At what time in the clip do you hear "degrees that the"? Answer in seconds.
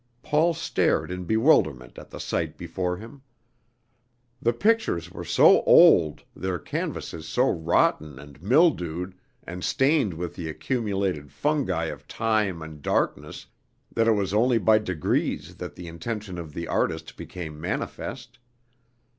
14.79-15.87